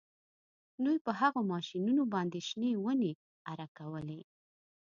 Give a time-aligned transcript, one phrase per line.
[0.83, 3.11] دوی په هغو ماشینونو باندې شنې ونې
[3.51, 4.21] اره کولې